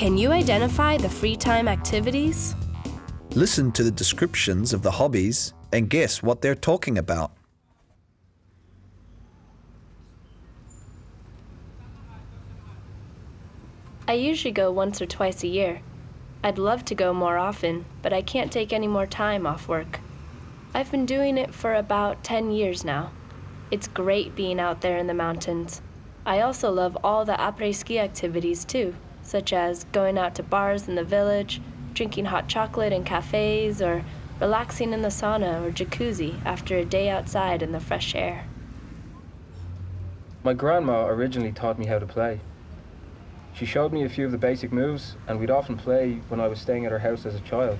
[0.00, 2.54] Can you identify the free time activities?
[3.34, 7.32] Listen to the descriptions of the hobbies and guess what they're talking about.
[14.08, 15.82] I usually go once or twice a year.
[16.42, 20.00] I'd love to go more often, but I can't take any more time off work.
[20.72, 23.12] I've been doing it for about 10 years now.
[23.70, 25.82] It's great being out there in the mountains.
[26.24, 30.88] I also love all the après ski activities too, such as going out to bars
[30.88, 31.60] in the village,
[31.94, 34.04] drinking hot chocolate in cafes, or
[34.40, 38.46] relaxing in the sauna or jacuzzi after a day outside in the fresh air.
[40.42, 42.40] My grandma originally taught me how to play.
[43.52, 46.48] She showed me a few of the basic moves, and we'd often play when I
[46.48, 47.78] was staying at her house as a child.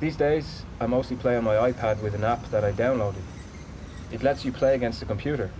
[0.00, 3.22] These days, I mostly play on my iPad with an app that I downloaded.
[4.10, 5.50] It lets you play against the computer.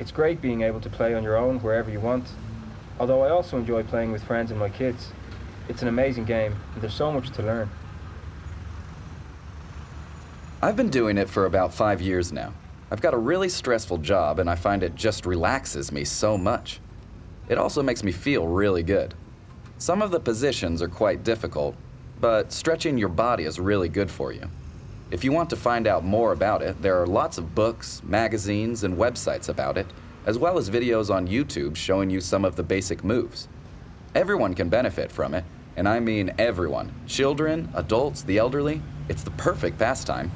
[0.00, 2.26] It's great being able to play on your own wherever you want,
[3.00, 5.08] although I also enjoy playing with friends and my kids.
[5.68, 7.70] It's an amazing game, and there's so much to learn.
[10.62, 12.52] I've been doing it for about five years now.
[12.90, 16.80] I've got a really stressful job, and I find it just relaxes me so much.
[17.48, 19.14] It also makes me feel really good.
[19.78, 21.76] Some of the positions are quite difficult,
[22.20, 24.42] but stretching your body is really good for you.
[25.10, 28.84] If you want to find out more about it, there are lots of books, magazines,
[28.84, 29.86] and websites about it,
[30.26, 33.48] as well as videos on YouTube showing you some of the basic moves.
[34.14, 35.44] Everyone can benefit from it,
[35.76, 38.82] and I mean everyone children, adults, the elderly.
[39.08, 40.30] It's the perfect pastime.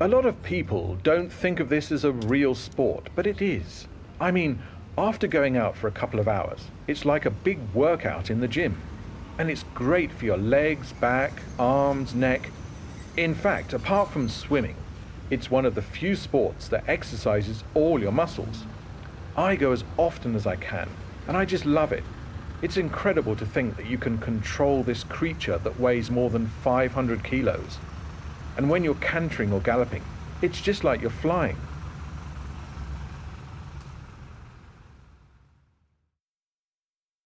[0.00, 3.86] A lot of people don't think of this as a real sport, but it is.
[4.20, 4.58] I mean,
[4.98, 8.48] after going out for a couple of hours, it's like a big workout in the
[8.48, 8.80] gym.
[9.38, 12.50] And it's great for your legs, back, arms, neck.
[13.16, 14.74] In fact, apart from swimming,
[15.32, 18.64] it's one of the few sports that exercises all your muscles.
[19.34, 20.90] I go as often as I can,
[21.26, 22.04] and I just love it.
[22.60, 27.24] It's incredible to think that you can control this creature that weighs more than 500
[27.24, 27.78] kilos.
[28.58, 30.04] And when you're cantering or galloping,
[30.42, 31.56] it's just like you're flying.